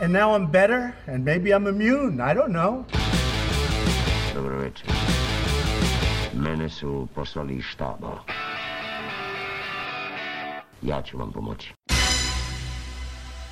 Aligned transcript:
And 0.00 0.12
now 0.12 0.34
I'm 0.34 0.46
better 0.46 0.94
and 1.08 1.24
maybe 1.24 1.50
I'm 1.50 1.66
immune, 1.66 2.20
I 2.20 2.34
don't 2.34 2.52
know. 2.52 2.84
Dobro 4.34 4.58
večer. 4.58 4.86
Mene 6.32 6.68
su 6.68 7.08
poslali 7.14 7.54
iz 7.54 7.64
štaba. 7.64 8.18
Ja 10.82 11.02
ću 11.02 11.18
vam 11.18 11.32
pomoći. 11.32 11.74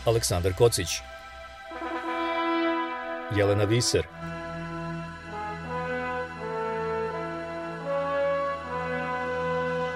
Aleksandar 0.05 0.53
Kocić 0.53 0.89
Jelena 3.37 3.65
Viser 3.65 4.07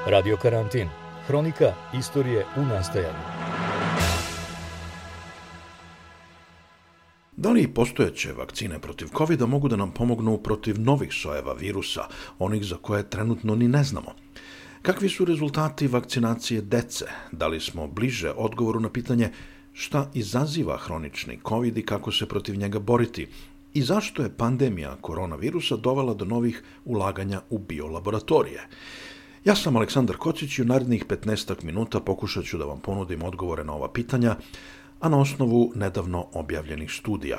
Radio 0.06 0.36
Karantin 0.36 0.88
Hronika 1.26 1.72
istorije 1.94 2.44
u 2.56 2.60
nastajanju 2.60 3.49
Da 7.40 7.50
li 7.50 7.68
postojeće 7.68 8.32
vakcine 8.32 8.78
protiv 8.78 9.08
covid 9.16 9.42
mogu 9.42 9.68
da 9.68 9.76
nam 9.76 9.90
pomognu 9.90 10.38
protiv 10.38 10.80
novih 10.80 11.12
sojeva 11.12 11.52
virusa, 11.52 12.04
onih 12.38 12.64
za 12.64 12.76
koje 12.76 13.10
trenutno 13.10 13.54
ni 13.54 13.68
ne 13.68 13.84
znamo? 13.84 14.12
Kakvi 14.82 15.08
su 15.08 15.24
rezultati 15.24 15.86
vakcinacije 15.86 16.60
dece? 16.60 17.04
Da 17.32 17.46
li 17.46 17.60
smo 17.60 17.86
bliže 17.86 18.30
odgovoru 18.30 18.80
na 18.80 18.88
pitanje 18.88 19.30
šta 19.72 20.10
izaziva 20.14 20.76
hronični 20.76 21.38
COVID 21.48 21.78
i 21.78 21.82
kako 21.82 22.12
se 22.12 22.28
protiv 22.28 22.56
njega 22.56 22.78
boriti? 22.78 23.26
I 23.74 23.82
zašto 23.82 24.22
je 24.22 24.36
pandemija 24.36 24.96
koronavirusa 25.00 25.76
dovela 25.76 26.14
do 26.14 26.24
novih 26.24 26.62
ulaganja 26.84 27.40
u 27.50 27.58
biolaboratorije? 27.58 28.68
Ja 29.44 29.54
sam 29.56 29.76
Aleksandar 29.76 30.16
Kocić 30.16 30.58
i 30.58 30.62
u 30.62 30.64
narednih 30.64 31.06
15 31.06 31.64
minuta 31.64 32.00
pokušat 32.00 32.44
ću 32.44 32.58
da 32.58 32.64
vam 32.64 32.80
ponudim 32.80 33.22
odgovore 33.22 33.64
na 33.64 33.72
ova 33.74 33.92
pitanja, 33.92 34.36
a 35.00 35.08
na 35.08 35.20
osnovu 35.20 35.72
nedavno 35.74 36.26
objavljenih 36.32 36.92
studija. 36.92 37.38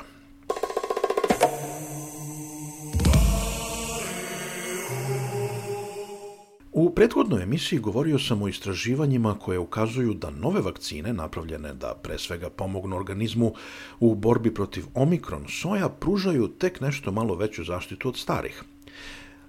U 6.73 6.89
prethodnoj 6.89 7.43
emisiji 7.43 7.79
govorio 7.79 8.19
sam 8.19 8.41
o 8.41 8.47
istraživanjima 8.47 9.35
koje 9.39 9.59
ukazuju 9.59 10.13
da 10.13 10.29
nove 10.29 10.61
vakcine, 10.61 11.13
napravljene 11.13 11.73
da 11.73 11.93
pre 12.03 12.17
svega 12.17 12.49
pomognu 12.49 12.95
organizmu 12.95 13.53
u 13.99 14.15
borbi 14.15 14.53
protiv 14.53 14.85
omikron 14.93 15.45
soja, 15.49 15.89
pružaju 15.89 16.47
tek 16.47 16.81
nešto 16.81 17.11
malo 17.11 17.35
veću 17.35 17.63
zaštitu 17.63 18.09
od 18.09 18.17
starih. 18.17 18.63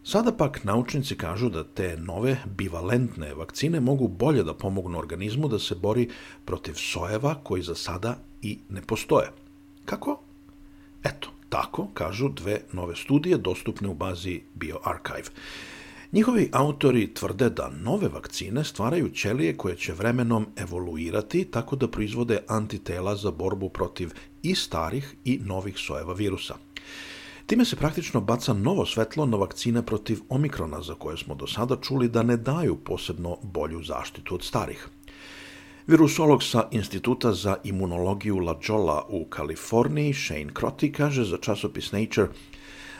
Sada 0.04 0.32
pak 0.32 0.64
naučnici 0.64 1.16
kažu 1.16 1.48
da 1.48 1.64
te 1.64 1.96
nove 1.96 2.36
bivalentne 2.46 3.34
vakcine 3.34 3.80
mogu 3.80 4.08
bolje 4.08 4.42
da 4.42 4.54
pomognu 4.54 4.98
organizmu 4.98 5.48
da 5.48 5.58
se 5.58 5.74
bori 5.74 6.08
protiv 6.44 6.74
sojeva 6.74 7.34
koji 7.42 7.62
za 7.62 7.74
sada 7.74 8.16
i 8.42 8.58
ne 8.68 8.82
postoje. 8.82 9.30
Kako? 9.84 10.20
Eto, 11.04 11.30
tako 11.48 11.88
kažu 11.94 12.28
dve 12.28 12.60
nove 12.72 12.96
studije 12.96 13.38
dostupne 13.38 13.88
u 13.88 13.94
bazi 13.94 14.40
BioArchive. 14.54 15.28
Njihovi 16.12 16.48
autori 16.52 17.14
tvrde 17.14 17.50
da 17.50 17.70
nove 17.80 18.08
vakcine 18.08 18.64
stvaraju 18.64 19.10
ćelije 19.10 19.56
koje 19.56 19.76
će 19.76 19.92
vremenom 19.92 20.46
evoluirati 20.56 21.44
tako 21.44 21.76
da 21.76 21.88
proizvode 21.88 22.38
antitela 22.48 23.16
za 23.16 23.30
borbu 23.30 23.68
protiv 23.68 24.10
i 24.42 24.54
starih 24.54 25.14
i 25.24 25.40
novih 25.44 25.74
sojeva 25.78 26.14
virusa. 26.14 26.54
Time 27.46 27.64
se 27.64 27.76
praktično 27.76 28.20
baca 28.20 28.52
novo 28.52 28.86
svetlo 28.86 29.26
na 29.26 29.36
vakcine 29.36 29.86
protiv 29.86 30.20
omikrona 30.28 30.82
za 30.82 30.94
koje 30.94 31.16
smo 31.16 31.34
do 31.34 31.46
sada 31.46 31.76
čuli 31.76 32.08
da 32.08 32.22
ne 32.22 32.36
daju 32.36 32.76
posebno 32.76 33.36
bolju 33.42 33.82
zaštitu 33.82 34.34
od 34.34 34.42
starih. 34.44 34.88
Virusolog 35.86 36.42
sa 36.42 36.68
Instituta 36.70 37.32
za 37.32 37.56
imunologiju 37.64 38.38
La 38.38 38.58
Jolla 38.68 39.06
u 39.08 39.24
Kaliforniji, 39.24 40.14
Shane 40.14 40.52
Crotty, 40.54 40.92
kaže 40.92 41.24
za 41.24 41.36
časopis 41.36 41.92
Nature 41.92 42.28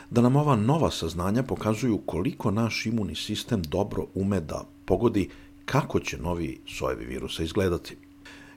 da 0.09 0.21
nam 0.21 0.35
ova 0.35 0.55
nova 0.55 0.91
saznanja 0.91 1.43
pokazuju 1.43 1.97
koliko 2.05 2.51
naš 2.51 2.85
imunni 2.85 3.15
sistem 3.15 3.61
dobro 3.61 4.07
ume 4.13 4.39
da 4.39 4.65
pogodi 4.85 5.29
kako 5.65 5.99
će 5.99 6.17
novi 6.17 6.61
sojevi 6.67 7.05
virusa 7.05 7.43
izgledati. 7.43 8.02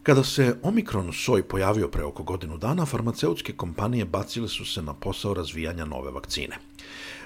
Kada 0.06 0.24
se 0.24 0.56
Omikron 0.62 1.12
soj 1.12 1.42
pojavio 1.42 1.88
pre 1.88 2.04
oko 2.04 2.22
godinu 2.22 2.58
dana, 2.58 2.86
farmaceutske 2.86 3.52
kompanije 3.52 4.04
bacile 4.04 4.48
su 4.48 4.64
se 4.64 4.82
na 4.82 4.94
posao 4.94 5.34
razvijanja 5.34 5.84
nove 5.84 6.10
vakcine. 6.10 6.58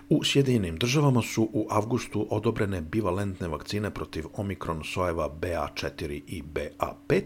U 0.09 0.25
Sjedinjenim 0.25 0.77
državama 0.77 1.23
su 1.23 1.43
u 1.53 1.67
avgustu 1.71 2.27
odobrene 2.31 2.81
bivalentne 2.81 3.49
vakcine 3.49 3.91
protiv 3.91 4.25
Omikron 4.37 4.85
sojeva 4.85 5.31
BA4 5.41 6.21
i 6.27 6.43
BA5, 6.55 7.23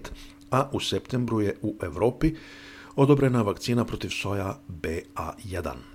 a 0.50 0.70
u 0.72 0.80
septembru 0.80 1.40
je 1.40 1.56
u 1.62 1.76
Evropi 1.82 2.34
odobrena 2.96 3.42
vakcina 3.42 3.84
protiv 3.84 4.08
soja 4.10 4.60
BA1. 4.68 5.93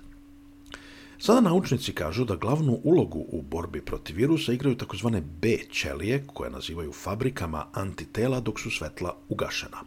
Sada 1.22 1.40
naučnici 1.40 1.92
kažu 1.92 2.24
da 2.24 2.36
glavnu 2.36 2.80
ulogu 2.84 3.18
u 3.28 3.42
borbi 3.42 3.80
protiv 3.80 4.16
virusa 4.16 4.52
igraju 4.52 4.76
takozvane 4.76 5.20
B 5.20 5.58
ćelije, 5.72 6.24
koje 6.26 6.50
nazivaju 6.50 6.92
fabrikama 6.92 7.66
antitela 7.72 8.40
dok 8.40 8.60
su 8.60 8.70
svetla 8.70 9.16
ugašena. 9.28 9.78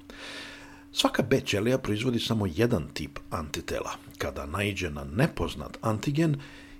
Svaka 0.91 1.23
B 1.23 1.41
ćelija 1.41 1.77
proizvodi 1.77 2.19
samo 2.19 2.47
jedan 2.55 2.87
tip 2.93 3.19
antitela. 3.29 3.91
Kada 4.17 4.45
naiđe 4.45 4.89
na 4.89 5.03
nepoznat 5.03 5.77
antigen, 5.81 6.35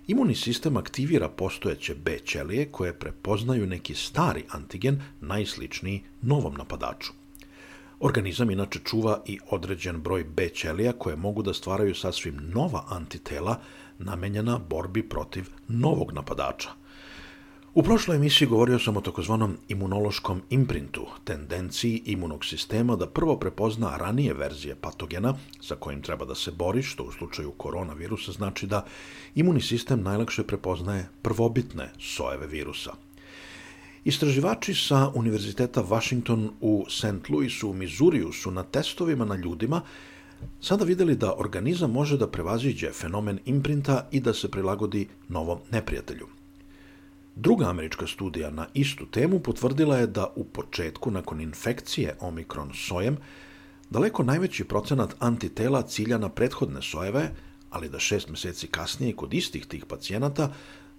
imunni 0.08 0.36
sistem 0.36 0.78
aktivira 0.78 1.30
postojeće 1.30 1.96
B 1.96 2.20
ćelije 2.26 2.72
koje 2.72 2.94
prepoznaju 3.00 3.68
neki 3.68 3.96
stari 3.96 4.44
antigen 4.50 5.02
najsličniji 5.22 6.04
novom 6.22 6.54
napadaču. 6.54 7.12
Organizam 8.00 8.52
inače 8.52 8.80
čuva 8.86 9.22
i 9.26 9.40
određen 9.50 10.02
broj 10.02 10.24
B 10.24 10.50
ćelija 10.50 10.94
koje 10.94 11.16
mogu 11.16 11.42
da 11.44 11.54
stvaraju 11.54 11.96
sasvim 11.96 12.40
nova 12.54 12.84
antitela 12.90 13.60
namenjena 14.00 14.60
borbi 14.70 15.04
protiv 15.10 15.50
novog 15.68 16.14
napadača. 16.14 16.70
U 17.74 17.84
prošloj 17.84 18.18
emisiji 18.18 18.48
govorio 18.48 18.80
sam 18.80 18.98
o 18.98 19.02
takozvanom 19.02 19.58
imunološkom 19.68 20.42
imprintu, 20.50 21.06
tendenciji 21.24 22.02
imunog 22.06 22.46
sistema 22.46 22.96
da 22.96 23.08
prvo 23.08 23.38
prepozna 23.40 23.98
ranije 23.98 24.34
verzije 24.34 24.76
patogena 24.76 25.34
sa 25.62 25.76
kojim 25.76 26.02
treba 26.02 26.26
da 26.26 26.36
se 26.36 26.52
bori, 26.52 26.84
što 26.84 27.04
u 27.04 27.12
slučaju 27.12 27.52
koronavirusa 27.52 28.32
znači 28.32 28.68
da 28.68 28.86
imunni 29.36 29.62
sistem 29.62 30.04
najlakše 30.04 30.44
prepoznaje 30.44 31.10
prvobitne 31.22 31.90
sojeve 32.00 32.48
virusa. 32.48 32.94
Istraživači 34.04 34.74
sa 34.74 35.12
Univerziteta 35.16 35.82
Washington 35.82 36.50
u 36.62 36.86
St. 36.90 37.30
Louisu 37.30 37.70
u 37.70 37.74
Mizuriju 37.74 38.32
su 38.32 38.52
na 38.52 38.64
testovima 38.64 39.26
na 39.26 39.36
ljudima 39.36 39.82
sada 40.62 40.86
videli 40.86 41.16
da 41.16 41.34
organizam 41.38 41.92
može 41.92 42.18
da 42.18 42.28
prevaziđe 42.28 42.92
fenomen 42.92 43.40
imprinta 43.46 44.08
i 44.12 44.20
da 44.20 44.34
se 44.34 44.52
prilagodi 44.52 45.08
novom 45.30 45.60
neprijatelju. 45.72 46.28
Druga 47.36 47.70
američka 47.70 48.08
studija 48.08 48.50
na 48.52 48.68
istu 48.74 49.06
temu 49.06 49.40
potvrdila 49.40 49.98
je 49.98 50.08
da 50.08 50.34
u 50.36 50.44
početku, 50.44 51.12
nakon 51.12 51.42
infekcije 51.42 52.16
omikron 52.20 52.72
sojem, 52.74 53.18
daleko 53.90 54.24
najveći 54.24 54.64
procenat 54.64 55.16
antitela 55.20 55.82
cilja 55.82 56.18
na 56.18 56.30
prethodne 56.30 56.82
sojeve, 56.82 57.30
ali 57.70 57.90
da 57.90 58.00
šest 58.00 58.30
meseci 58.30 58.68
kasnije 58.68 59.16
kod 59.16 59.34
istih 59.34 59.66
tih 59.66 59.86
pacijenata 59.86 60.54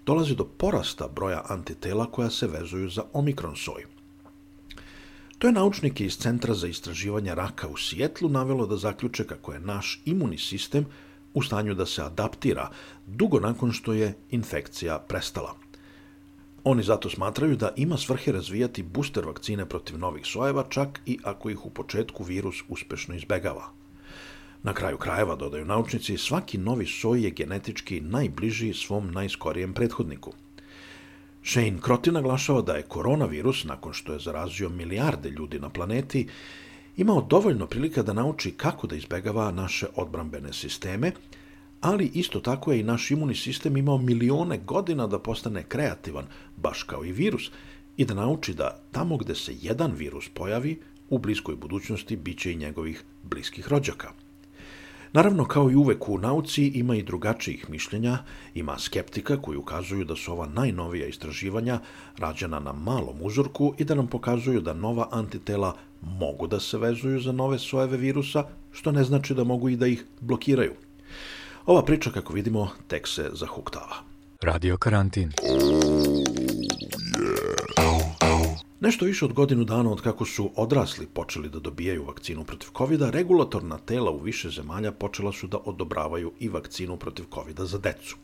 dolazi 0.06 0.34
do 0.34 0.44
porasta 0.44 1.08
broja 1.08 1.42
antitela 1.48 2.10
koja 2.10 2.30
se 2.30 2.46
vezuju 2.46 2.88
za 2.88 3.02
omikron 3.12 3.56
soj. 3.56 3.84
To 5.38 5.46
je 5.46 5.52
naučnike 5.52 6.04
iz 6.04 6.16
Centra 6.16 6.54
za 6.54 6.66
istraživanje 6.66 7.34
raka 7.34 7.68
u 7.68 7.76
Sijetlu 7.76 8.28
navelo 8.28 8.66
da 8.66 8.76
zaključe 8.76 9.26
kako 9.26 9.52
je 9.52 9.60
naš 9.60 10.00
imunni 10.04 10.38
sistem 10.38 10.86
u 11.34 11.42
stanju 11.42 11.74
da 11.74 11.86
se 11.86 12.02
adaptira 12.02 12.70
dugo 13.06 13.40
nakon 13.40 13.72
što 13.72 13.92
je 13.92 14.14
infekcija 14.30 14.98
prestala. 14.98 15.54
Oni 16.64 16.82
zato 16.82 17.10
smatraju 17.10 17.56
da 17.56 17.72
ima 17.76 17.96
svrhe 17.96 18.32
razvijati 18.32 18.82
booster 18.82 19.26
vakcine 19.26 19.66
protiv 19.66 19.98
novih 19.98 20.26
sojeva, 20.26 20.64
čak 20.68 21.00
i 21.06 21.18
ako 21.22 21.50
ih 21.50 21.66
u 21.66 21.70
početku 21.70 22.24
virus 22.24 22.62
uspešno 22.68 23.14
izbegava. 23.14 23.70
Na 24.62 24.74
kraju 24.74 24.98
krajeva, 24.98 25.36
dodaju 25.36 25.64
naučnici, 25.64 26.16
svaki 26.16 26.58
novi 26.58 26.86
soj 26.86 27.24
je 27.24 27.30
genetički 27.30 28.00
najbliži 28.00 28.74
svom 28.74 29.10
najskorijem 29.10 29.74
prethodniku– 29.74 30.32
Shane 31.44 31.78
Crotty 31.80 32.10
naglašava 32.10 32.62
da 32.62 32.72
je 32.72 32.82
koronavirus, 32.82 33.64
nakon 33.64 33.92
što 33.92 34.12
je 34.12 34.18
zarazio 34.18 34.68
milijarde 34.68 35.30
ljudi 35.30 35.58
na 35.58 35.68
planeti, 35.68 36.28
imao 36.96 37.26
dovoljno 37.30 37.66
prilika 37.66 38.02
da 38.02 38.12
nauči 38.12 38.50
kako 38.50 38.86
da 38.86 38.96
izbegava 38.96 39.50
naše 39.50 39.86
odbrambene 39.96 40.52
sisteme, 40.52 41.12
ali 41.80 42.10
isto 42.14 42.40
tako 42.40 42.72
je 42.72 42.80
i 42.80 42.82
naš 42.82 43.10
imunni 43.10 43.34
sistem 43.34 43.76
imao 43.76 43.98
milione 43.98 44.58
godina 44.58 45.06
da 45.06 45.18
postane 45.18 45.62
kreativan, 45.62 46.26
baš 46.56 46.82
kao 46.82 47.04
i 47.04 47.12
virus, 47.12 47.50
i 47.96 48.04
da 48.04 48.14
nauči 48.14 48.54
da 48.54 48.80
tamo 48.92 49.16
gde 49.16 49.34
se 49.34 49.56
jedan 49.60 49.92
virus 49.92 50.28
pojavi, 50.34 50.80
u 51.08 51.18
bliskoj 51.18 51.56
budućnosti 51.56 52.16
biće 52.16 52.52
i 52.52 52.56
njegovih 52.56 53.04
bliskih 53.22 53.68
rođaka. 53.68 54.23
Naravno, 55.14 55.44
kao 55.44 55.70
i 55.70 55.74
uvek 55.74 56.08
u 56.08 56.18
nauci, 56.18 56.66
ima 56.66 56.96
i 56.96 57.02
drugačijih 57.02 57.70
mišljenja, 57.70 58.18
ima 58.54 58.78
skeptika 58.78 59.36
koji 59.42 59.58
ukazuju 59.58 60.04
da 60.04 60.16
su 60.16 60.32
ova 60.32 60.46
najnovija 60.46 61.06
istraživanja 61.06 61.80
rađena 62.18 62.58
na 62.60 62.72
malom 62.72 63.16
uzorku 63.20 63.74
i 63.78 63.84
da 63.84 63.94
nam 63.94 64.06
pokazuju 64.06 64.60
da 64.60 64.74
nova 64.74 65.08
antitela 65.12 65.76
mogu 66.00 66.46
da 66.46 66.60
se 66.60 66.78
vezuju 66.78 67.20
za 67.20 67.32
nove 67.32 67.58
sojeve 67.58 67.96
virusa, 67.96 68.44
što 68.72 68.92
ne 68.92 69.04
znači 69.04 69.34
da 69.34 69.44
mogu 69.44 69.68
i 69.68 69.76
da 69.76 69.86
ih 69.86 70.04
blokiraju. 70.20 70.72
Ova 71.66 71.84
priča, 71.84 72.10
kako 72.10 72.32
vidimo, 72.32 72.68
tek 72.86 73.08
se 73.08 73.30
zahuktava. 73.32 73.96
Radio 74.42 74.76
karantin. 74.76 75.32
Nešto 78.84 79.04
više 79.04 79.24
od 79.24 79.32
godinu 79.32 79.64
dana 79.64 79.90
od 79.90 80.00
kako 80.00 80.24
su 80.24 80.50
odrasli 80.56 81.06
počeli 81.06 81.48
da 81.48 81.58
dobijaju 81.58 82.04
vakcinu 82.04 82.44
protiv 82.44 82.68
covid 82.78 83.02
regulatorna 83.02 83.78
tela 83.78 84.10
u 84.10 84.18
više 84.20 84.50
zemalja 84.50 84.92
počela 84.92 85.32
su 85.32 85.46
da 85.46 85.58
odobravaju 85.64 86.32
i 86.40 86.48
vakcinu 86.48 86.96
protiv 86.96 87.24
covid 87.34 87.60
za 87.60 87.78
decu. 87.78 88.16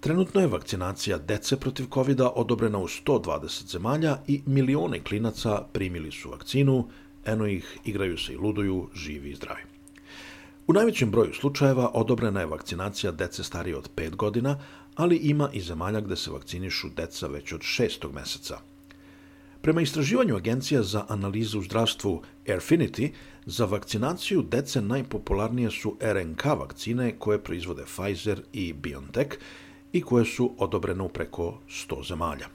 Trenutno 0.00 0.40
je 0.40 0.46
vakcinacija 0.46 1.18
dece 1.18 1.56
protiv 1.56 1.86
covid 1.94 2.20
odobrena 2.20 2.78
u 2.78 2.88
120 2.88 3.70
zemalja 3.70 4.18
i 4.26 4.42
milione 4.46 5.00
klinaca 5.00 5.62
primili 5.72 6.12
su 6.12 6.30
vakcinu, 6.30 6.88
eno 7.24 7.46
ih 7.46 7.78
igraju 7.84 8.18
se 8.18 8.32
i 8.32 8.36
luduju, 8.36 8.88
živi 8.94 9.30
i 9.30 9.34
zdravi. 9.34 9.62
U 10.66 10.72
najvećem 10.72 11.10
broju 11.10 11.34
slučajeva 11.34 11.90
odobrena 11.94 12.40
je 12.40 12.46
vakcinacija 12.46 13.12
dece 13.12 13.44
starije 13.44 13.76
od 13.76 13.90
5 13.96 14.16
godina, 14.16 14.58
ali 14.94 15.16
ima 15.16 15.50
i 15.52 15.60
zemalja 15.60 16.00
gde 16.00 16.16
se 16.16 16.30
vakcinišu 16.30 16.88
deca 16.96 17.26
već 17.26 17.52
od 17.52 17.62
šestog 17.62 18.14
meseca– 18.14 18.58
Prema 19.64 19.80
istraživanju 19.80 20.36
Agencija 20.36 20.82
za 20.82 21.04
analizu 21.08 21.58
u 21.58 21.62
zdravstvu 21.62 22.22
Airfinity, 22.46 23.10
za 23.46 23.64
vakcinaciju 23.64 24.42
dece 24.42 24.80
najpopularnije 24.80 25.70
su 25.70 25.96
RNK 26.00 26.44
vakcine 26.44 27.18
koje 27.18 27.42
proizvode 27.42 27.84
Pfizer 27.84 28.42
i 28.52 28.72
BioNTech 28.72 29.36
i 29.92 30.02
koje 30.02 30.24
su 30.24 30.50
odobrene 30.58 31.02
u 31.02 31.08
preko 31.08 31.58
100 31.68 32.08
zemalja. 32.08 32.48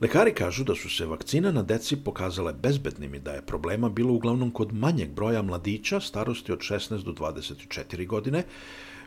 Lekari 0.00 0.34
kažu 0.34 0.64
da 0.64 0.74
su 0.74 0.90
se 0.90 1.06
vakcine 1.06 1.52
na 1.52 1.62
deci 1.62 1.96
pokazale 1.96 2.52
bezbednim 2.52 3.14
i 3.14 3.18
da 3.18 3.32
je 3.32 3.46
problema 3.46 3.88
bilo 3.88 4.12
uglavnom 4.12 4.50
kod 4.50 4.72
manjeg 4.72 5.14
broja 5.14 5.42
mladića 5.42 6.00
starosti 6.00 6.52
od 6.52 6.58
16 6.58 7.04
do 7.04 7.12
24 7.12 8.06
godine, 8.06 8.44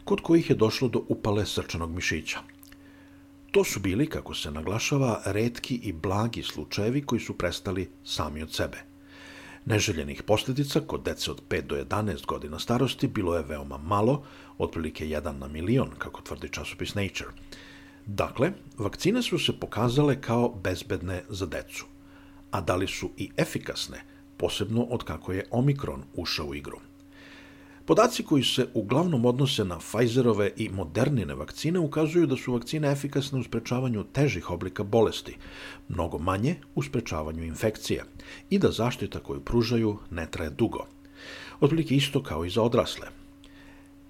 kod 0.03 0.21
kojih 0.21 0.49
je 0.49 0.55
došlo 0.55 0.87
do 0.87 1.05
upale 1.07 1.45
srčanog 1.45 1.91
mišića– 1.91 2.39
To 3.57 3.63
su 3.63 3.79
bili, 3.79 4.05
kako 4.07 4.33
se 4.33 4.51
naglašava, 4.51 5.21
redki 5.25 5.75
i 5.75 5.93
blagi 5.93 6.43
slučajevi 6.43 7.01
koji 7.01 7.21
su 7.21 7.37
prestali 7.37 7.89
sami 8.03 8.43
od 8.43 8.53
sebe. 8.53 8.77
Neželjenih 9.65 10.23
posljedica 10.23 10.79
kod 10.79 11.01
dece 11.03 11.31
od 11.31 11.41
5 11.49 11.61
do 11.61 11.75
11 11.75 12.25
godina 12.25 12.59
starosti 12.59 13.07
bilo 13.07 13.35
je 13.35 13.43
veoma 13.43 13.77
malo, 13.77 14.23
otprilike 14.57 15.05
1 15.05 15.39
na 15.39 15.47
milion, 15.47 15.89
kako 15.97 16.21
tvrdi 16.21 16.49
časopis 16.49 16.95
Nature. 16.95 17.29
Dakle, 18.05 18.51
vakcine 18.77 19.21
su 19.21 19.39
se 19.39 19.59
pokazale 19.59 20.21
kao 20.21 20.49
bezbedne 20.63 21.23
za 21.29 21.45
decu. 21.45 21.85
A 22.51 22.61
da 22.61 22.75
li 22.75 22.87
su 22.87 23.09
i 23.17 23.29
efikasne, 23.37 24.03
posebno 24.37 24.83
od 24.83 25.03
kako 25.03 25.33
je 25.33 25.47
Omikron 25.51 26.03
ušao 26.13 26.45
u 26.45 26.55
igru? 26.55 26.86
Podaci 27.87 28.23
koji 28.23 28.43
se 28.43 28.67
uglavnom 28.73 29.25
odnose 29.25 29.63
na 29.65 29.77
Pfizerove 29.79 30.51
i 30.57 30.69
Modernine 30.69 31.35
vakcine 31.35 31.79
ukazuju 31.79 32.27
da 32.27 32.35
su 32.37 32.53
vakcine 32.53 32.91
efikasne 32.91 33.39
u 33.39 33.43
sprečavanju 33.43 34.03
težih 34.03 34.49
oblika 34.51 34.83
bolesti, 34.83 35.37
mnogo 35.89 36.17
manje 36.17 36.55
u 36.75 36.83
sprečavanju 36.83 37.43
infekcije 37.43 38.03
i 38.49 38.59
da 38.59 38.71
zaštita 38.71 39.19
koju 39.19 39.39
pružaju 39.39 39.97
ne 40.11 40.27
traje 40.31 40.49
dugo. 40.49 40.83
Otprilike 41.59 41.95
isto 41.95 42.23
kao 42.23 42.45
i 42.45 42.49
za 42.49 42.61
odrasle. 42.61 43.07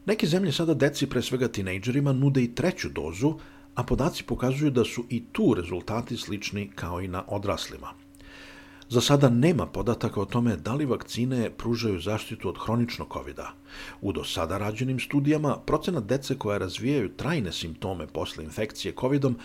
Neke 0.05 0.27
zemlje 0.27 0.51
sada 0.51 0.73
deci, 0.73 1.07
pre 1.07 1.21
svega 1.21 1.47
tinejdžerima, 1.47 2.13
nude 2.13 2.43
i 2.43 2.55
treću 2.55 2.89
dozu, 2.89 3.33
a 3.75 3.83
podaci 3.83 4.23
pokazuju 4.23 4.71
da 4.71 4.85
su 4.85 5.05
i 5.09 5.23
tu 5.31 5.53
rezultati 5.53 6.17
slični 6.17 6.71
kao 6.75 7.01
i 7.01 7.07
na 7.07 7.23
odraslima– 7.27 7.93
Za 8.89 9.01
sada 9.01 9.29
nema 9.29 9.65
podataka 9.65 10.21
o 10.21 10.25
tome 10.25 10.55
da 10.55 10.73
li 10.73 10.85
vakcine 10.85 11.49
pružaju 11.57 11.99
zaštitu 11.99 12.49
od 12.49 12.57
hroničnog 12.65 13.13
covid 13.13 13.37
-a. 13.37 13.47
U 14.01 14.11
do 14.11 14.23
sada 14.23 14.57
rađenim 14.57 14.99
studijama 14.99 15.57
procenat 15.65 16.03
dece 16.03 16.37
koja 16.37 16.57
razvijaju 16.57 17.09
trajne 17.09 17.51
simptome 17.51 18.07
posle 18.07 18.43
infekcije 18.43 18.93
COVID-om 18.99 19.35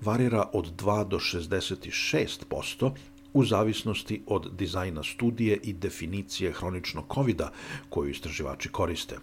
varira 0.00 0.50
od 0.52 0.82
2 0.82 1.08
do 1.08 1.18
66% 1.18 2.90
u 3.32 3.44
zavisnosti 3.44 4.22
od 4.26 4.56
dizajna 4.58 5.02
studije 5.02 5.56
i 5.62 5.72
definicije 5.72 6.52
hroničnog 6.52 7.04
covid 7.14 7.42
koju 7.88 8.10
istraživači 8.10 8.68
koriste. 8.68 9.16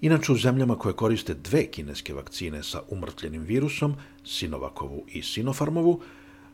Inače, 0.00 0.32
u 0.32 0.36
zemljama 0.36 0.78
koje 0.78 0.94
koriste 0.94 1.34
dve 1.34 1.66
kineske 1.66 2.14
vakcine 2.14 2.62
sa 2.62 2.82
umrtljenim 2.88 3.42
virusom, 3.42 3.94
Sinovakovu 4.24 5.04
i 5.08 5.22
Sinofarmovu, 5.22 6.00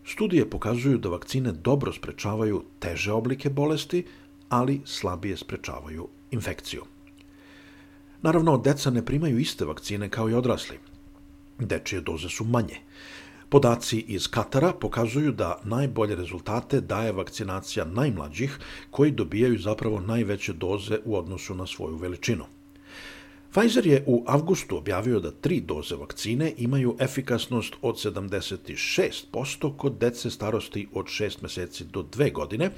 Studije 0.05 0.51
pokazuju 0.51 0.99
da 0.99 1.09
vakcine 1.09 1.53
dobro 1.53 1.93
sprečavaju 1.93 2.65
teže 2.79 3.13
oblike 3.13 3.51
bolesti, 3.51 4.05
ali 4.49 4.81
slabije 4.85 5.37
sprečavaju 5.37 6.09
infekciju. 6.31 6.83
Naravno, 8.23 8.59
deca 8.59 8.91
ne 8.91 9.05
primaju 9.05 9.39
iste 9.39 9.65
vakcine 9.65 10.09
kao 10.09 10.31
i 10.31 10.35
odrasli. 10.35 10.79
Dečije 11.59 12.01
doze 12.01 12.29
su 12.29 12.45
manje. 12.45 12.77
Podaci 13.49 13.99
iz 14.09 14.29
Katara 14.29 14.73
pokazuju 14.73 15.33
da 15.33 15.61
najbolje 15.65 16.17
rezultate 16.17 16.81
daje 16.81 17.13
vakcinacija 17.13 17.85
najmlađih 17.85 18.59
koji 18.91 19.11
dobijaju 19.11 19.59
zapravo 19.59 20.01
najveće 20.01 20.53
doze 20.53 20.99
u 21.05 21.17
odnosu 21.17 21.55
na 21.55 21.67
svoju 21.67 21.97
veličinu. 21.97 22.45
Pfizer 23.55 23.87
je 23.87 24.05
u 24.07 24.25
avgustu 24.27 24.77
objavio 24.77 25.21
da 25.21 25.31
tri 25.31 25.61
doze 25.61 25.97
vakcine 25.97 26.53
imaju 26.57 26.97
efikasnost 26.99 27.75
od 27.83 27.95
76% 27.95 29.77
kod 29.77 29.99
dece 30.01 30.31
starosti 30.31 30.89
od 30.95 31.07
6 31.07 31.43
meseci 31.43 31.85
do 31.85 32.03
2 32.03 32.33
godine 32.33 32.71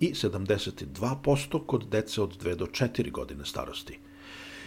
i 0.00 0.12
72% 0.12 1.66
kod 1.66 1.88
dece 1.90 2.22
od 2.22 2.44
2 2.44 2.54
do 2.54 2.66
4 2.66 3.10
godine 3.10 3.44
starosti. 3.44 3.98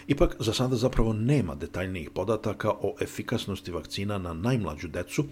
Ipak, 0.06 0.36
za 0.38 0.52
sada 0.52 0.76
zapravo 0.76 1.12
nema 1.12 1.54
detaljnijih 1.54 2.10
podataka 2.10 2.70
o 2.70 2.94
efikasnosti 3.00 3.72
vakcina 3.72 4.18
na 4.18 4.32
najmlađu 4.32 4.88
decu 4.88 5.24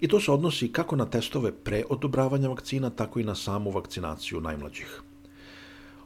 i 0.00 0.08
to 0.08 0.20
se 0.20 0.32
odnosi 0.32 0.72
kako 0.72 0.96
na 0.96 1.06
testove 1.06 1.52
pre 1.52 1.84
odobravanja 1.88 2.48
vakcina, 2.48 2.90
tako 2.90 3.20
i 3.20 3.24
na 3.24 3.34
samu 3.34 3.70
vakcinaciju 3.70 4.40
najmlađih. 4.40 5.02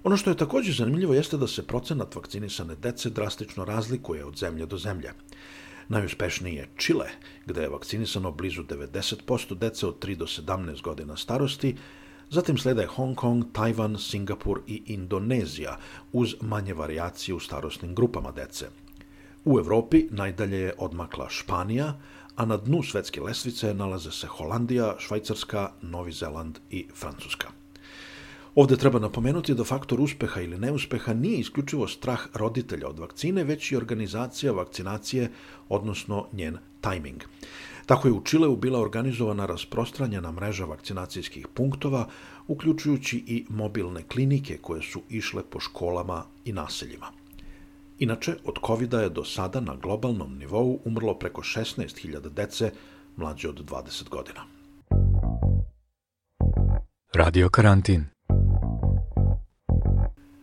Ono 0.06 0.16
što 0.16 0.30
je 0.30 0.36
takođe 0.36 0.72
zanimljivo 0.72 1.14
jeste 1.14 1.36
da 1.36 1.46
se 1.46 1.66
procenat 1.66 2.14
vakcinisane 2.14 2.74
dece 2.76 3.10
drastično 3.10 3.64
razlikuje 3.64 4.24
od 4.24 4.36
zemlje 4.36 4.66
do 4.66 4.78
zemlje. 4.78 5.10
Najuspešniji 5.88 6.54
je 6.54 6.68
Čile, 6.76 7.06
gde 7.46 7.62
je 7.62 7.68
vakcinisano 7.68 8.30
blizu 8.30 8.62
90% 8.62 9.54
dece 9.54 9.86
od 9.86 10.04
3 10.04 10.14
do 10.16 10.26
17 10.26 10.82
godina 10.82 11.16
starosti, 11.16 11.74
zatim 12.30 12.58
slede 12.58 12.86
Hong 12.86 13.16
Kong, 13.16 13.44
Tajvan, 13.52 13.98
Singapur 13.98 14.60
i 14.66 14.82
Indonezija, 14.86 15.76
uz 16.12 16.36
manje 16.40 16.74
variacije 16.74 17.34
u 17.34 17.40
starostnim 17.40 17.94
grupama 17.94 18.30
dece. 18.30 18.68
U 19.44 19.58
Evropi 19.58 20.06
najdalje 20.10 20.58
je 20.58 20.74
odmakla 20.78 21.28
Španija, 21.28 22.00
a 22.36 22.44
na 22.44 22.56
dnu 22.56 22.82
svetske 22.82 23.20
lesvice 23.20 23.74
nalaze 23.74 24.12
se 24.12 24.26
Holandija, 24.26 24.94
Švajcarska, 24.98 25.70
Novi 25.82 26.12
Zeland 26.12 26.58
i 26.70 26.86
Francuska. 26.94 27.65
Ovde 28.56 28.76
treba 28.76 28.98
napomenuti 28.98 29.54
da 29.54 29.64
faktor 29.64 30.00
uspeha 30.00 30.40
ili 30.40 30.58
neuspeha 30.58 31.12
nije 31.14 31.38
isključivo 31.38 31.88
strah 31.88 32.20
roditelja 32.34 32.88
od 32.88 32.98
vakcine, 32.98 33.44
već 33.44 33.72
i 33.72 33.76
organizacija 33.76 34.52
vakcinacije, 34.52 35.30
odnosno 35.68 36.26
njen 36.32 36.56
tajming. 36.80 37.22
Tako 37.86 38.08
je 38.08 38.12
u 38.12 38.22
Čileu 38.24 38.56
bila 38.56 38.80
organizovana 38.80 39.46
rasprostranjena 39.46 40.32
mreža 40.32 40.64
vakcinacijskih 40.64 41.48
punktova, 41.54 42.08
uključujući 42.48 43.24
i 43.26 43.44
mobilne 43.48 44.02
klinike 44.02 44.58
koje 44.62 44.82
su 44.82 45.02
išle 45.10 45.42
po 45.50 45.60
školama 45.60 46.24
i 46.44 46.52
naseljima. 46.52 47.06
Inače, 47.98 48.36
od 48.44 48.54
covid 48.66 48.92
je 48.92 49.08
do 49.08 49.24
sada 49.24 49.60
na 49.60 49.76
globalnom 49.76 50.38
nivou 50.38 50.80
umrlo 50.84 51.18
preko 51.18 51.42
16.000 51.42 52.28
dece 52.28 52.72
mlađe 53.16 53.48
od 53.48 53.64
20 53.70 54.08
godina. 54.08 54.40
Radio 57.14 57.48
karantin. 57.48 58.15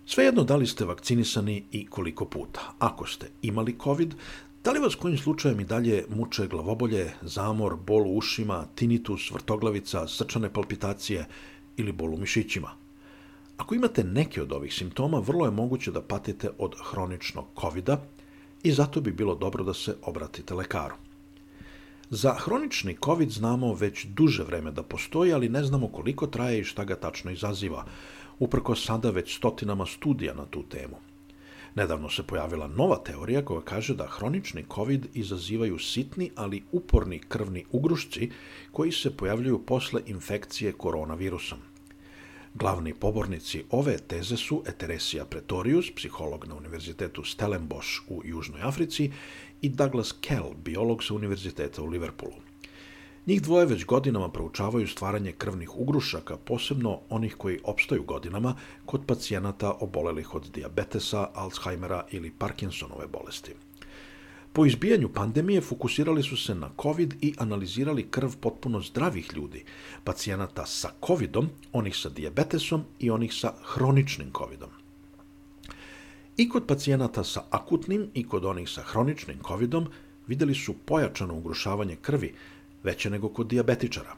Svejedno 0.05 0.43
da 0.43 0.55
li 0.55 0.67
ste 0.67 0.85
vakcinisani 0.85 1.63
i 1.71 1.85
koliko 1.85 2.25
puta. 2.25 2.61
Ako 2.79 3.07
ste 3.07 3.29
imali 3.41 3.75
COVID, 3.83 4.15
da 4.63 4.71
li 4.71 4.79
vas 4.79 4.95
kojim 4.95 5.17
slučajem 5.17 5.59
i 5.59 5.65
dalje 5.65 6.05
muče 6.09 6.47
glavobolje, 6.47 7.11
zamor, 7.21 7.75
bol 7.75 8.07
u 8.07 8.17
ušima, 8.17 8.65
tinitus, 8.75 9.31
vrtoglavica, 9.31 10.07
srčane 10.07 10.53
palpitacije 10.53 11.25
ili 11.77 11.91
bol 11.91 12.13
u 12.13 12.17
mišićima? 12.17 12.71
Ako 13.57 13.75
imate 13.75 14.03
neke 14.03 14.41
od 14.41 14.51
ovih 14.51 14.73
simptoma, 14.73 15.19
vrlo 15.19 15.45
je 15.45 15.51
moguće 15.51 15.91
da 15.91 16.01
patite 16.01 16.49
od 16.57 16.75
hroničnog 16.83 17.45
covid 17.61 17.89
i 18.63 18.71
zato 18.71 19.01
bi 19.01 19.11
bilo 19.11 19.35
dobro 19.35 19.63
da 19.63 19.73
se 19.73 19.95
obratite 20.01 20.53
lekaru. 20.53 20.95
Za 22.09 22.33
hronični 22.33 22.97
COVID 23.05 23.29
znamo 23.29 23.73
već 23.73 24.05
duže 24.05 24.43
vreme 24.43 24.71
da 24.71 24.83
postoji, 24.83 25.33
ali 25.33 25.49
ne 25.49 25.63
znamo 25.63 25.87
koliko 25.87 26.27
traje 26.27 26.59
i 26.59 26.63
šta 26.63 26.83
ga 26.83 26.95
tačno 26.95 27.31
izaziva, 27.31 27.85
uprko 28.43 28.75
sada 28.75 29.09
već 29.09 29.37
stotinama 29.37 29.85
studija 29.85 30.33
na 30.33 30.45
tu 30.45 30.63
temu. 30.63 30.97
Nedavno 31.75 32.09
se 32.09 32.23
pojavila 32.23 32.67
nova 32.67 32.97
teorija 33.05 33.45
koja 33.45 33.61
kaže 33.61 33.95
da 33.95 34.07
hronični 34.07 34.65
COVID 34.75 35.05
izazivaju 35.13 35.79
sitni, 35.79 36.31
ali 36.35 36.63
uporni 36.71 37.19
krvni 37.19 37.65
ugrušci 37.71 38.31
koji 38.71 38.91
se 38.91 39.17
pojavljuju 39.17 39.65
posle 39.65 40.01
infekcije 40.05 40.71
koronavirusom. 40.71 41.59
Glavni 42.53 42.93
pobornici 42.93 43.63
ove 43.69 43.97
teze 43.97 44.37
su 44.37 44.63
Eteresija 44.67 45.25
Pretorius, 45.25 45.91
psiholog 45.95 46.45
na 46.47 46.55
Univerzitetu 46.55 47.23
Stellenbosch 47.23 48.01
u 48.07 48.21
Južnoj 48.25 48.61
Africi 48.61 49.11
i 49.61 49.69
Douglas 49.69 50.11
Kell, 50.21 50.53
biolog 50.65 51.03
sa 51.03 51.13
Univerziteta 51.13 51.81
u 51.81 51.85
Liverpoolu. 51.85 52.52
Njih 53.27 53.41
dvoje 53.41 53.65
već 53.65 53.85
godinama 53.85 54.29
proučavaju 54.29 54.87
stvaranje 54.87 55.31
krvnih 55.31 55.77
ugrušaka, 55.77 56.37
posebno 56.37 56.99
onih 57.09 57.35
koji 57.35 57.59
opstaju 57.63 58.03
godinama 58.03 58.55
kod 58.85 59.05
pacijenata 59.07 59.71
obolelih 59.79 60.35
od 60.35 60.49
diabetesa, 60.53 61.29
Alzheimera 61.33 62.05
ili 62.11 62.31
Parkinsonove 62.37 63.07
bolesti. 63.07 63.51
Po 64.53 64.65
izbijanju 64.65 65.09
pandemije 65.13 65.61
fokusirali 65.61 66.23
su 66.23 66.37
se 66.37 66.55
na 66.55 66.69
COVID 66.81 67.13
i 67.21 67.33
analizirali 67.37 68.07
krv 68.11 68.29
potpuno 68.41 68.81
zdravih 68.81 69.33
ljudi, 69.35 69.63
pacijenata 70.03 70.65
sa 70.65 70.89
COVIDom, 71.07 71.49
onih 71.73 71.95
sa 71.97 72.09
diabetesom 72.09 72.83
i 72.99 73.11
onih 73.11 73.33
sa 73.33 73.53
hroničnim 73.63 74.31
COVIDom. 74.31 74.69
I 76.37 76.49
kod 76.49 76.67
pacijenata 76.67 77.23
sa 77.23 77.43
akutnim 77.49 78.09
i 78.13 78.27
kod 78.27 78.45
onih 78.45 78.69
sa 78.69 78.81
hroničnim 78.81 79.39
COVIDom 79.47 79.87
videli 80.27 80.55
su 80.55 80.73
pojačano 80.85 81.35
ugrušavanje 81.35 81.95
krvi, 81.95 82.33
veće 82.83 83.09
nego 83.09 83.29
kod 83.29 83.47
diabetičara. 83.47 84.15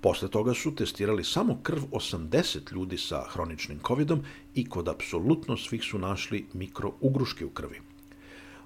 Posle 0.00 0.28
toga 0.28 0.54
su 0.54 0.74
testirali 0.74 1.24
samo 1.24 1.58
krv 1.62 1.82
80 1.92 2.72
ljudi 2.72 2.98
sa 2.98 3.24
hroničnim 3.28 3.78
covidom 3.86 4.22
i 4.54 4.64
kod 4.68 4.88
apsolutno 4.88 5.56
svih 5.56 5.82
su 5.82 5.98
našli 5.98 6.46
mikrougruške 6.52 7.44
u 7.44 7.50
krvi. 7.50 7.80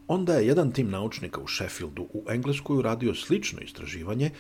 Onda 0.09 0.35
je 0.35 0.47
jedan 0.47 0.73
tim 0.73 0.91
naučnika 0.91 1.41
u 1.41 1.49
Sheffieldu 1.49 2.03
u 2.03 2.25
Engleskoj 2.31 2.77
uradio 2.77 3.15
slično 3.15 3.61
istraživanje 3.61 4.31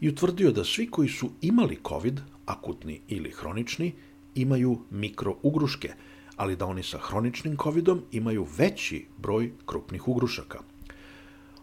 i 0.00 0.08
utvrdio 0.08 0.52
da 0.52 0.64
svi 0.64 0.86
koji 0.86 1.08
su 1.08 1.30
imali 1.40 1.78
COVID, 1.88 2.20
akutni 2.46 3.00
ili 3.08 3.30
hronični, 3.30 3.92
imaju 4.34 4.78
mikrougruške, 4.90 5.92
ali 6.36 6.56
da 6.56 6.66
oni 6.66 6.82
sa 6.82 6.98
hroničnim 6.98 7.56
covidom 7.56 8.02
imaju 8.12 8.46
veći 8.58 9.06
broj 9.18 9.52
krupnih 9.66 10.08
ugrušaka– 10.08 10.58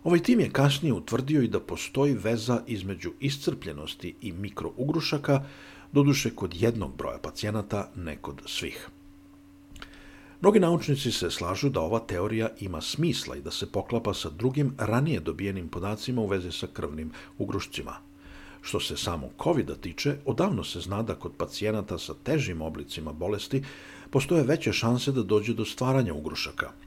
Ovaj 0.04 0.20
tim 0.20 0.40
je 0.40 0.50
kasnije 0.50 0.94
utvrdio 0.94 1.42
i 1.42 1.48
da 1.48 1.60
postoji 1.60 2.14
veza 2.14 2.64
između 2.68 3.12
iscrpljenosti 3.20 4.16
i 4.22 4.32
mikrougrušaka, 4.32 5.44
doduše 5.92 6.30
kod 6.36 6.56
jednog 6.62 6.96
broja 6.98 7.18
pacijenata, 7.18 7.90
ne 7.96 8.16
kod 8.18 8.42
svih. 8.46 8.90
Mnogi 10.42 10.60
naučnici 10.60 11.12
se 11.12 11.32
slažu 11.32 11.70
da 11.70 11.82
ova 11.82 12.00
teorija 12.00 12.50
ima 12.60 12.82
smisla 12.82 13.36
i 13.36 13.42
da 13.42 13.52
se 13.52 13.72
poklapa 13.72 14.14
sa 14.14 14.30
drugim 14.30 14.74
ranije 14.78 15.20
dobijenim 15.20 15.68
podacima 15.68 16.22
u 16.22 16.28
vezi 16.28 16.52
sa 16.52 16.68
krvnim 16.74 17.12
ugrušcima. 17.38 17.96
Što 18.62 18.80
se 18.80 18.98
samo 18.98 19.30
covid 19.44 19.72
tiče, 19.82 20.16
odavno 20.26 20.64
se 20.64 20.80
zna 20.80 21.04
da 21.04 21.16
kod 21.16 21.32
pacijenata 21.38 21.98
sa 21.98 22.14
težim 22.24 22.62
oblicima 22.62 23.14
bolesti 23.14 23.64
postoje 24.10 24.44
veće 24.44 24.74
šanse 24.74 25.12
da 25.12 25.24
dođe 25.24 25.54
do 25.54 25.66
stvaranja 25.66 26.14
ugrušaka– 26.14 26.72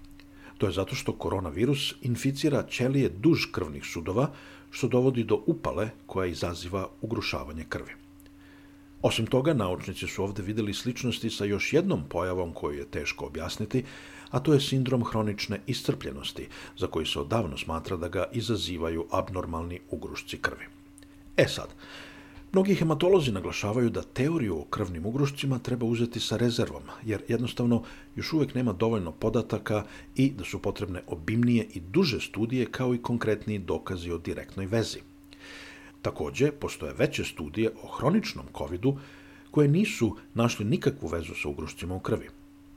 To 0.59 0.67
je 0.67 0.73
zato 0.73 0.95
što 0.95 1.13
koronavirus 1.13 1.95
inficira 2.03 2.63
ćelije 2.63 3.09
duž 3.09 3.47
krvnih 3.53 3.85
sudova, 3.85 4.31
što 4.71 4.89
dovodi 4.89 5.25
do 5.25 5.43
upale 5.47 5.91
koja 6.07 6.27
izaziva 6.27 6.89
ugrušavanje 7.01 7.65
krvi. 7.69 7.93
Osim 9.03 9.27
toga, 9.27 9.55
naučnici 9.55 10.07
su 10.07 10.25
ovde 10.25 10.43
videli 10.43 10.75
sličnosti 10.75 11.31
sa 11.31 11.45
još 11.45 11.73
jednom 11.73 12.05
pojavom 12.09 12.53
koju 12.53 12.79
je 12.79 12.87
teško 12.91 13.27
objasniti, 13.27 13.85
a 14.31 14.41
to 14.41 14.55
je 14.55 14.61
sindrom 14.61 15.05
hronične 15.05 15.61
iscrpljenosti, 15.67 16.49
za 16.79 16.87
koji 16.87 17.07
se 17.07 17.21
odavno 17.21 17.59
smatra 17.59 17.97
da 17.97 18.09
ga 18.09 18.25
izazivaju 18.33 19.07
abnormalni 19.11 19.81
ugrušci 19.91 20.39
krvi. 20.39 20.65
E 21.37 21.47
sad, 21.49 21.69
Mnogi 22.55 22.75
hematolozi 22.75 23.33
naglašavaju 23.33 23.91
da 23.91 24.03
teoriju 24.03 24.59
o 24.59 24.65
krvnim 24.65 25.07
ugrušcima 25.07 25.59
treba 25.59 25.87
uzeti 25.87 26.21
sa 26.21 26.37
rezervom, 26.37 26.83
jer 27.05 27.23
jednostavno 27.29 27.83
još 28.17 28.33
uvek 28.33 28.55
nema 28.55 28.73
dovoljno 28.73 29.13
podataka 29.13 29.85
i 30.17 30.31
da 30.31 30.45
su 30.45 30.59
potrebne 30.63 31.03
obimnije 31.07 31.67
i 31.75 31.81
duže 31.81 32.21
studije 32.21 32.67
kao 32.67 32.95
i 32.95 33.03
konkretniji 33.03 33.59
dokazi 33.59 34.11
o 34.11 34.19
direktnoj 34.19 34.67
vezi. 34.67 34.99
Takođe, 36.03 36.53
postoje 36.53 36.95
veće 36.99 37.25
studije 37.25 37.73
o 37.83 37.87
hroničnom 37.87 38.47
COVID-u 38.59 38.99
koje 39.51 39.69
nisu 39.69 40.17
našli 40.35 40.65
nikakvu 40.65 41.09
vezu 41.09 41.35
sa 41.35 41.49
ugrušcima 41.49 41.95
u 41.95 42.01
krvi. 42.01 42.29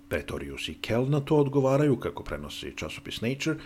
Pretorius 0.09 0.69
i 0.69 0.73
Kell 0.73 1.09
na 1.09 1.19
to 1.19 1.37
odgovaraju, 1.37 1.99
kako 1.99 2.23
prenosi 2.23 2.73
časopis 2.75 3.21
Nature, 3.21 3.59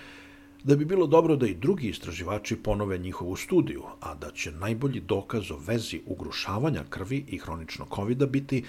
da 0.63 0.75
bi 0.75 0.85
bilo 0.85 1.07
dobro 1.07 1.35
da 1.35 1.47
i 1.47 1.55
drugi 1.55 1.89
istraživači 1.89 2.55
ponove 2.55 2.97
njihovu 2.97 3.35
studiju, 3.35 3.83
a 3.99 4.15
da 4.15 4.31
će 4.31 4.51
najbolji 4.51 4.99
dokaz 4.99 5.51
o 5.51 5.57
vezi 5.67 6.01
ugrušavanja 6.05 6.83
krvi 6.89 7.25
i 7.27 7.37
hroničnog 7.37 7.95
covid 7.95 8.25
biti 8.25 8.63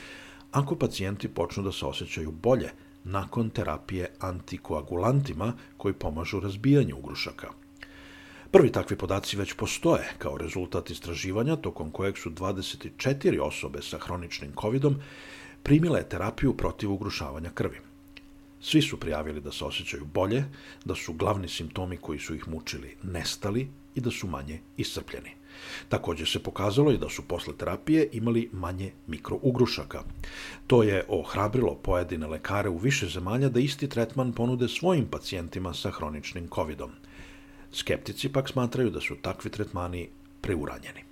ako 0.52 0.76
pacijenti 0.76 1.28
počnu 1.28 1.62
da 1.62 1.72
se 1.72 1.86
osjećaju 1.86 2.30
bolje 2.30 2.70
nakon 3.04 3.50
terapije 3.50 4.10
antikoagulantima 4.20 5.52
koji 5.76 5.94
pomažu 5.94 6.40
razbijanju 6.40 6.96
ugrušaka. 6.96 7.48
Prvi 8.50 8.72
takvi 8.72 8.96
podaci 8.96 9.36
već 9.36 9.52
postoje 9.52 10.12
kao 10.18 10.36
rezultat 10.36 10.90
istraživanja 10.90 11.56
tokom 11.56 11.90
kojeg 11.90 12.18
su 12.18 12.30
24 12.30 13.40
osobe 13.40 13.82
sa 13.82 13.98
hroničnim 13.98 14.52
covidom 14.60 14.96
primile 15.62 16.02
terapiju 16.02 16.56
protiv 16.56 16.92
ugrušavanja 16.92 17.50
krvi. 17.50 17.91
Svi 18.62 18.82
su 18.82 19.00
prijavili 19.00 19.40
da 19.40 19.52
se 19.52 19.64
osjećaju 19.64 20.04
bolje, 20.04 20.44
da 20.84 20.94
su 20.94 21.12
glavni 21.12 21.48
simptomi 21.48 21.96
koji 21.96 22.18
su 22.18 22.34
ih 22.34 22.48
mučili 22.48 22.96
nestali 23.02 23.68
i 23.94 24.00
da 24.00 24.10
su 24.10 24.26
manje 24.26 24.60
iscrpljeni. 24.76 25.30
Takođe 25.88 26.26
se 26.26 26.42
pokazalo 26.42 26.92
i 26.92 26.98
da 26.98 27.08
su 27.08 27.22
posle 27.22 27.56
terapije 27.56 28.08
imali 28.12 28.48
manje 28.52 28.92
mikrougrušaka. 29.06 30.02
To 30.66 30.82
je 30.82 31.04
ohrabrilo 31.08 31.74
pojedine 31.74 32.26
lekare 32.26 32.68
u 32.68 32.78
više 32.78 33.06
zemalja 33.06 33.48
da 33.48 33.60
isti 33.60 33.88
tretman 33.88 34.32
ponude 34.32 34.68
svojim 34.68 35.06
pacijentima 35.06 35.74
sa 35.74 35.90
hroničnim 35.90 36.48
covidom. 36.54 36.90
Skeptici 37.72 38.28
pak 38.28 38.48
smatraju 38.48 38.90
da 38.90 39.00
su 39.00 39.16
takvi 39.22 39.50
tretmani 39.50 40.08
preuranjeni. 40.40 41.11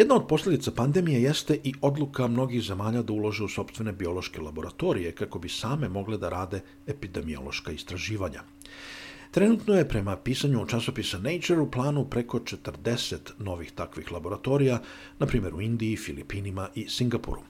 Jedna 0.00 0.14
od 0.14 0.26
posljedica 0.26 0.70
pandemije 0.70 1.22
jeste 1.22 1.58
i 1.64 1.74
odluka 1.80 2.26
mnogih 2.28 2.62
zemalja 2.62 3.02
da 3.02 3.12
ulože 3.12 3.44
u 3.44 3.48
sobstvene 3.48 3.92
biološke 3.92 4.40
laboratorije 4.40 5.12
kako 5.12 5.38
bi 5.38 5.48
same 5.48 5.88
mogle 5.88 6.18
da 6.18 6.28
rade 6.28 6.60
epidemiološka 6.86 7.72
istraživanja. 7.72 8.42
Trenutno 9.30 9.74
je 9.74 9.88
prema 9.88 10.16
pisanju 10.16 10.66
časopisa 10.66 11.18
Nature 11.18 11.60
u 11.60 11.70
planu 11.70 12.04
preko 12.04 12.38
40 12.38 13.16
novih 13.38 13.72
takvih 13.72 14.12
laboratorija, 14.12 14.80
na 15.18 15.26
primjer 15.26 15.54
u 15.54 15.60
Indiji, 15.60 15.96
Filipinima 15.96 16.68
i 16.74 16.88
Singapuru. 16.88 17.42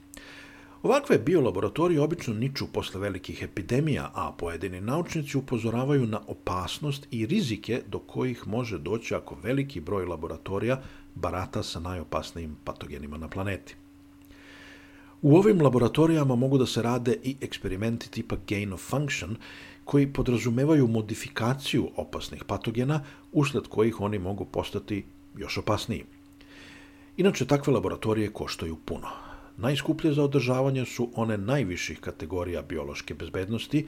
Ovakve 0.83 1.17
biolaboratorije 1.17 2.01
obično 2.01 2.33
niču 2.33 2.67
posle 2.73 2.99
velikih 3.01 3.43
epidemija, 3.43 4.11
a 4.13 4.31
pojedini 4.37 4.81
naučnici 4.81 5.37
upozoravaju 5.37 6.07
na 6.07 6.21
opasnost 6.27 7.07
i 7.11 7.25
rizike 7.25 7.81
do 7.87 7.99
kojih 7.99 8.47
može 8.47 8.77
doći 8.77 9.15
ako 9.15 9.37
veliki 9.43 9.79
broj 9.79 10.05
laboratorija 10.05 10.81
barata 11.15 11.63
sa 11.63 11.79
najopasnijim 11.79 12.55
patogenima 12.63 13.17
na 13.17 13.27
planeti. 13.27 13.75
U 15.21 15.35
ovim 15.37 15.61
laboratorijama 15.61 16.35
mogu 16.35 16.57
da 16.57 16.65
se 16.65 16.81
rade 16.81 17.17
i 17.23 17.35
eksperimenti 17.41 18.11
tipa 18.11 18.35
gain 18.47 18.73
of 18.73 18.89
function, 18.89 19.35
koji 19.85 20.13
podrazumevaju 20.13 20.87
modifikaciju 20.87 21.89
opasnih 21.95 22.43
patogena, 22.43 23.03
usled 23.31 23.67
kojih 23.67 24.01
oni 24.01 24.19
mogu 24.19 24.45
postati 24.45 25.05
još 25.37 25.57
opasniji. 25.57 26.05
Inače, 27.17 27.45
takve 27.45 27.73
laboratorije 27.73 28.31
koštaju 28.33 28.77
puno. 28.85 29.07
Najskuplje 29.57 30.13
za 30.13 30.23
održavanje 30.23 30.85
su 30.85 31.09
one 31.15 31.37
najviših 31.37 31.99
kategorija 31.99 32.61
biološke 32.61 33.13
bezbednosti, 33.13 33.87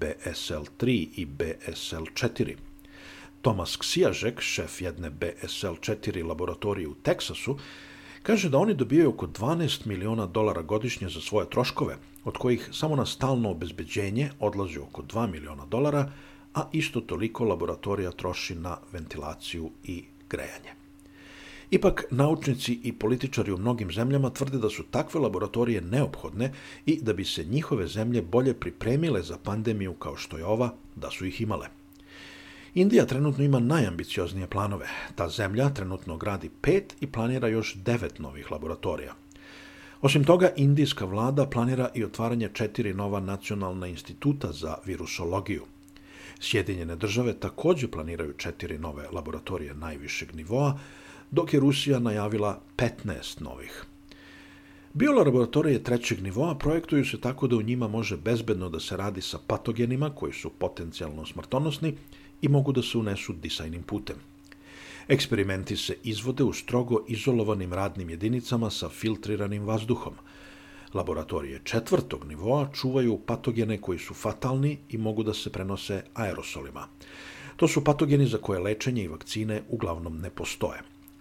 BSL-3 0.00 1.08
i 1.16 1.26
BSL-4. 1.26 2.71
Tomas 3.42 3.76
Ksijažek, 3.76 4.40
šef 4.40 4.80
jedne 4.80 5.10
BSL-4 5.10 6.26
laboratorije 6.26 6.88
u 6.88 6.94
Teksasu, 6.94 7.56
kaže 8.22 8.48
da 8.48 8.58
oni 8.58 8.74
dobijaju 8.74 9.08
oko 9.08 9.26
12 9.26 9.86
miliona 9.86 10.26
dolara 10.26 10.62
godišnje 10.62 11.08
za 11.08 11.20
svoje 11.20 11.50
troškove, 11.50 11.96
od 12.24 12.38
kojih 12.38 12.68
samo 12.72 12.96
na 12.96 13.06
stalno 13.06 13.50
obezbeđenje 13.50 14.30
odlazi 14.40 14.78
oko 14.78 15.02
2 15.02 15.26
miliona 15.30 15.66
dolara, 15.66 16.12
a 16.54 16.68
isto 16.72 17.00
toliko 17.00 17.44
laboratorija 17.44 18.10
troši 18.10 18.54
na 18.54 18.76
ventilaciju 18.92 19.70
i 19.84 20.04
grejanje. 20.30 20.78
Ipak, 21.70 22.04
naučnici 22.10 22.78
i 22.82 22.92
političari 22.92 23.52
u 23.52 23.58
mnogim 23.58 23.92
zemljama 23.92 24.30
tvrde 24.30 24.58
da 24.58 24.70
su 24.70 24.82
takve 24.82 25.20
laboratorije 25.20 25.80
neophodne 25.80 26.52
i 26.86 27.00
da 27.02 27.12
bi 27.12 27.24
se 27.24 27.44
njihove 27.44 27.86
zemlje 27.86 28.22
bolje 28.22 28.54
pripremile 28.54 29.22
za 29.22 29.38
pandemiju 29.38 29.94
kao 29.94 30.16
što 30.16 30.38
je 30.38 30.44
ova, 30.44 30.74
da 30.96 31.10
su 31.10 31.26
ih 31.26 31.40
imale. 31.40 31.81
Indija 32.74 33.06
trenutno 33.06 33.44
ima 33.44 33.60
najambicioznije 33.60 34.46
planove. 34.46 34.86
Ta 35.14 35.28
zemlja 35.28 35.68
trenutno 35.68 36.16
gradi 36.16 36.50
pet 36.60 36.96
i 37.00 37.06
planira 37.06 37.48
još 37.48 37.74
devet 37.74 38.18
novih 38.18 38.52
laboratorija. 38.52 39.14
Osim 40.02 40.24
toga, 40.24 40.50
indijska 40.56 41.04
vlada 41.04 41.46
planira 41.46 41.90
i 41.94 42.04
otvaranje 42.04 42.48
četiri 42.52 42.94
nova 42.94 43.20
nacionalna 43.20 43.86
instituta 43.86 44.52
za 44.52 44.76
virusologiju. 44.84 45.62
Sjedinjene 46.40 46.96
države 46.96 47.34
takođe 47.40 47.88
planiraju 47.88 48.32
četiri 48.32 48.78
nove 48.78 49.08
laboratorije 49.12 49.74
najvišeg 49.74 50.34
nivoa, 50.34 50.78
dok 51.30 51.54
je 51.54 51.60
Rusija 51.60 51.98
najavila 51.98 52.60
15 52.76 53.42
novih. 53.42 53.84
Biolaboratorije 54.94 55.82
trećeg 55.82 56.22
nivoa 56.22 56.54
projektuju 56.54 57.04
se 57.04 57.20
tako 57.20 57.46
da 57.46 57.56
u 57.56 57.62
njima 57.62 57.88
može 57.88 58.16
bezbedno 58.16 58.68
da 58.68 58.80
se 58.80 58.96
radi 58.96 59.22
sa 59.22 59.38
patogenima 59.46 60.10
koji 60.10 60.32
su 60.32 60.50
potencijalno 60.50 61.26
smrtonosni 61.26 61.94
i 62.42 62.48
mogu 62.48 62.72
da 62.72 62.82
se 62.82 62.98
unesu 62.98 63.32
disajnim 63.32 63.82
putem. 63.82 64.16
Eksperimenti 65.08 65.76
se 65.76 65.96
izvode 66.04 66.44
u 66.44 66.52
strogo 66.52 67.04
izolovanim 67.08 67.72
radnim 67.72 68.10
jedinicama 68.10 68.70
sa 68.70 68.88
filtriranim 68.88 69.64
vazduhom. 69.64 70.14
Laboratorije 70.94 71.60
četvrtog 71.64 72.24
nivoa 72.24 72.68
čuvaju 72.72 73.18
patogene 73.26 73.80
koji 73.80 73.98
su 73.98 74.14
fatalni 74.14 74.78
i 74.88 74.98
mogu 74.98 75.22
da 75.22 75.34
se 75.34 75.52
prenose 75.52 76.02
aerosolima. 76.14 76.86
To 77.56 77.68
su 77.68 77.84
patogeni 77.84 78.26
za 78.26 78.38
koje 78.38 78.60
lečenje 78.60 79.04
i 79.04 79.08
vakcine 79.08 79.62
uglavnom 79.68 80.20
ne 80.20 80.30
postoje. 80.30 80.80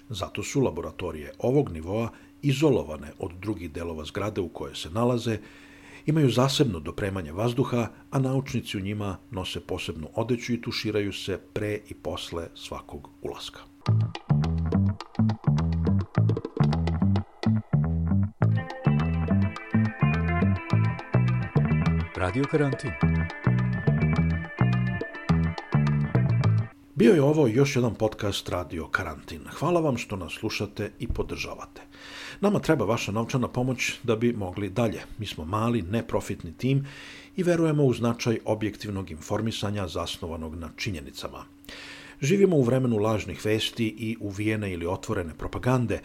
Zato 0.10 0.44
su 0.44 0.62
laboratorije 0.62 1.32
ovog 1.40 1.72
nivoa 1.72 2.10
izolovane 2.42 3.12
od 3.20 3.32
drugih 3.42 3.72
delova 3.72 4.06
zgrade 4.06 4.42
u 4.42 4.50
koje 4.50 4.76
se 4.76 4.90
nalaze, 4.90 5.38
imaju 6.06 6.30
zasebno 6.30 6.80
dopremanje 6.80 7.32
vazduha, 7.32 7.88
a 8.12 8.20
naučnici 8.20 8.78
u 8.78 8.82
njima 8.82 9.18
nose 9.32 9.60
posebnu 9.60 10.10
odeću 10.16 10.54
i 10.54 10.62
tuširaju 10.62 11.14
se 11.14 11.40
pre 11.54 11.80
i 11.90 11.94
posle 11.94 12.48
svakog 12.56 13.10
ulaska. 13.22 13.60
Radio 22.16 22.44
karantin. 22.52 22.92
Bio 26.96 27.14
je 27.14 27.22
ovo 27.22 27.48
još 27.48 27.76
jedan 27.76 27.96
podcast 27.96 28.50
Radio 28.50 28.88
Karantin. 28.88 29.42
Hvala 29.60 29.82
vam 29.82 29.98
što 29.98 30.16
nas 30.16 30.34
slušate 30.34 30.92
i 31.00 31.08
podržavate. 31.08 31.82
Nama 32.42 32.60
treba 32.60 32.86
vaša 32.86 33.12
novčana 33.12 33.48
pomoć 33.48 33.94
da 34.04 34.16
bi 34.16 34.34
mogli 34.34 34.70
dalje. 34.70 35.02
Mi 35.18 35.26
smo 35.26 35.46
mali, 35.46 35.82
neprofitni 35.82 36.54
tim 36.58 36.86
i 37.36 37.44
verujemo 37.44 37.84
u 37.84 37.94
značaj 37.94 38.40
objektivnog 38.46 39.12
informisanja 39.12 39.88
zasnovanog 39.88 40.56
na 40.56 40.70
činjenicama. 40.76 41.46
Živimo 42.22 42.56
u 42.56 42.64
vremenu 42.64 42.98
lažnih 42.98 43.46
vesti 43.46 43.86
i 43.86 44.18
uvijene 44.20 44.74
ili 44.74 44.86
otvorene 44.86 45.34
propagande 45.34 46.00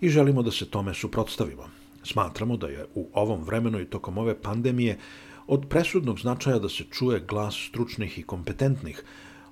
i 0.00 0.08
želimo 0.08 0.42
da 0.42 0.50
se 0.50 0.70
tome 0.70 0.94
suprotstavimo. 0.94 1.68
Smatramo 2.04 2.56
da 2.56 2.66
je 2.66 2.86
u 2.94 3.08
ovom 3.14 3.44
vremenu 3.44 3.80
i 3.80 3.86
tokom 3.86 4.18
ove 4.18 4.42
pandemije 4.42 4.98
od 5.46 5.66
presudnog 5.68 6.20
značaja 6.20 6.58
da 6.58 6.68
se 6.68 6.84
čuje 6.90 7.20
glas 7.28 7.54
stručnih 7.68 8.18
i 8.18 8.22
kompetentnih, 8.22 9.02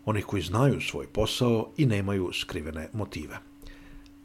onih 0.04 0.24
koji 0.24 0.42
znaju 0.42 0.80
svoj 0.80 1.06
posao 1.06 1.72
i 1.76 1.86
nemaju 1.86 2.30
skrivene 2.32 2.88
motive. 2.92 3.49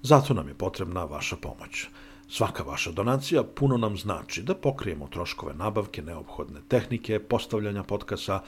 Zato 0.05 0.33
nam 0.33 0.47
je 0.47 0.53
potrebna 0.53 1.03
vaša 1.03 1.35
pomoć. 1.35 1.87
Svaka 2.29 2.63
vaša 2.63 2.91
donacija 2.91 3.43
puno 3.43 3.77
nam 3.77 3.97
znači 3.97 4.43
da 4.43 4.55
pokrijemo 4.55 5.07
troškove 5.07 5.53
nabavke 5.53 6.01
neophodne 6.01 6.61
tehnike, 6.67 7.19
postavljanja 7.19 7.83
podcasta, 7.83 8.43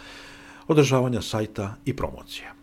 održavanja 0.68 1.22
sajta 1.22 1.76
i 1.86 1.96
promocije. 1.96 2.54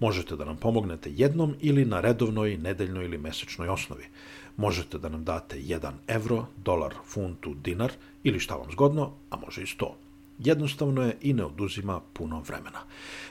Možete 0.00 0.36
da 0.36 0.44
nam 0.44 0.56
pomognete 0.56 1.12
jednom 1.12 1.54
ili 1.60 1.84
na 1.84 2.00
redovnoj, 2.00 2.56
nedeljnoj 2.56 3.04
ili 3.04 3.18
mesečnoj 3.18 3.68
osnovi. 3.68 4.10
Možete 4.56 4.98
da 4.98 5.08
nam 5.08 5.24
date 5.24 5.56
1 5.56 5.92
evro, 6.08 6.46
dolar, 6.56 6.94
funtu, 7.04 7.54
dinar 7.54 7.92
ili 8.24 8.40
šta 8.40 8.54
vam 8.54 8.72
zgodno, 8.72 9.12
a 9.30 9.36
može 9.36 9.62
i 9.62 9.66
100. 9.66 9.92
Jednostavno 10.38 11.02
je 11.02 11.16
i 11.20 11.32
ne 11.32 11.44
oduzima 11.44 12.00
puno 12.12 12.40
vremena. 12.40 12.80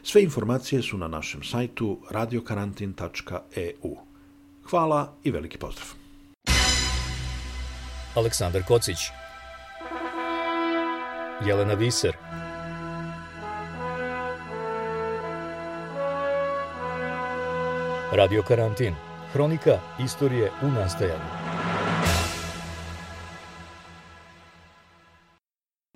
Sve 0.04 0.24
informacije 0.24 0.82
su 0.82 0.98
na 0.98 1.08
našem 1.08 1.44
sajtu 1.44 2.00
radiokarantin.eu. 2.10 4.07
Hvala 4.70 5.14
i 5.24 5.32
veliki 5.32 5.58
pozdrav. 5.58 5.88
Aleksandar 8.16 8.64
Kocić 8.64 8.98
Jelena 11.46 11.74
Viser 11.74 12.16
Radio 18.14 18.44
karantin. 18.44 18.96
Hronika 19.34 19.80
istorije 20.00 20.52
u 20.64 20.68
nastajanju. 20.68 21.37